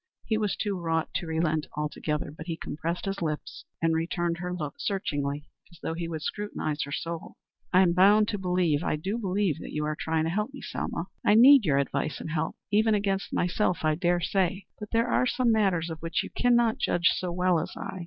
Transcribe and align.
He 0.25 0.35
was 0.39 0.55
too 0.55 0.79
wroth 0.79 1.09
to 1.13 1.27
relent 1.27 1.67
altogether, 1.77 2.33
but 2.35 2.47
he 2.47 2.57
compressed 2.57 3.05
his 3.05 3.21
lips 3.21 3.65
and 3.83 3.93
returned 3.93 4.39
her 4.39 4.51
look 4.51 4.73
searchingly, 4.79 5.45
as 5.71 5.77
though 5.83 5.93
he 5.93 6.07
would 6.07 6.23
scrutinize 6.23 6.81
her 6.85 6.91
soul. 6.91 7.35
"I'm 7.71 7.93
bound 7.93 8.27
to 8.29 8.39
believe, 8.39 8.83
I 8.83 8.95
do 8.95 9.19
believe, 9.19 9.59
that 9.59 9.73
you 9.73 9.85
are 9.85 9.95
trying 9.95 10.23
to 10.23 10.31
help 10.31 10.55
me, 10.55 10.61
Selma. 10.63 11.05
I 11.23 11.35
need 11.35 11.65
your 11.65 11.77
advice 11.77 12.19
and 12.19 12.31
help, 12.31 12.55
even 12.71 12.95
against 12.95 13.31
myself, 13.31 13.83
I 13.85 13.93
dare 13.93 14.21
say. 14.21 14.65
But 14.79 14.89
there 14.89 15.07
are 15.07 15.27
some 15.27 15.51
matters 15.51 15.91
of 15.91 15.99
which 15.99 16.23
you 16.23 16.31
cannot 16.31 16.79
judge 16.79 17.09
so 17.09 17.31
well 17.31 17.59
as 17.59 17.71
I. 17.77 17.99